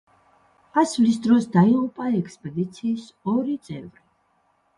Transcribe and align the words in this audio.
ასვლის 0.81 1.19
დროს 1.25 1.45
დაიღუპა 1.55 2.07
ექსპედიციის 2.21 3.05
ორი 3.35 3.61
წევრი. 3.71 4.05